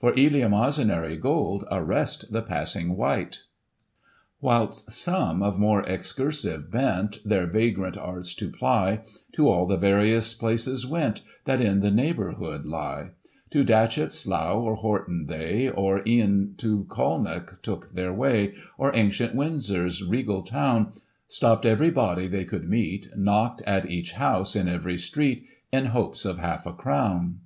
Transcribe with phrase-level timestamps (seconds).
[0.00, 3.42] For eleemosynary gold, Arrest the passing wight.
[4.40, 9.00] Whilst some, of more excursive bent, Their vagrant arts to ply,
[9.32, 13.10] To all the various places went, That in the neighbourhood lie;
[13.50, 19.34] To Datchet, Slough, or Horton they, Or e'en to Colnbrook, took their way, Or ancient
[19.34, 20.94] Windsor's regal town;
[21.28, 26.24] Stopp'd every body they could meet, Knocked at each house, in every street, In hopes
[26.24, 27.40] of half a crown.